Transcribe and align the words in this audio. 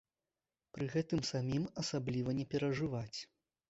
Пры 0.77 0.87
гэтым 0.95 1.23
самім 1.33 1.69
асабліва 1.85 2.29
не 2.43 2.51
перажываць. 2.57 3.19